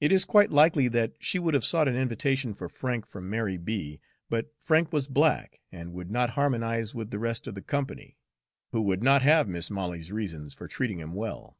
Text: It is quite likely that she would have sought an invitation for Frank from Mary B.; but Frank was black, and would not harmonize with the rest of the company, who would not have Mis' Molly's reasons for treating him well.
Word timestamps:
It 0.00 0.10
is 0.10 0.24
quite 0.24 0.50
likely 0.50 0.88
that 0.88 1.16
she 1.20 1.38
would 1.38 1.52
have 1.52 1.66
sought 1.66 1.86
an 1.86 1.96
invitation 1.96 2.54
for 2.54 2.66
Frank 2.66 3.04
from 3.04 3.28
Mary 3.28 3.58
B.; 3.58 4.00
but 4.30 4.54
Frank 4.58 4.90
was 4.90 5.06
black, 5.06 5.60
and 5.70 5.92
would 5.92 6.10
not 6.10 6.30
harmonize 6.30 6.94
with 6.94 7.10
the 7.10 7.18
rest 7.18 7.46
of 7.46 7.54
the 7.54 7.60
company, 7.60 8.16
who 8.72 8.80
would 8.80 9.02
not 9.02 9.20
have 9.20 9.46
Mis' 9.46 9.70
Molly's 9.70 10.10
reasons 10.10 10.54
for 10.54 10.66
treating 10.66 10.98
him 10.98 11.12
well. 11.12 11.58